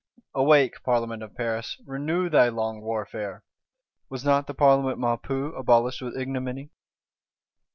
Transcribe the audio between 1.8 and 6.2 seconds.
renew thy long warfare! Was not the Parlement Maupeou abolished with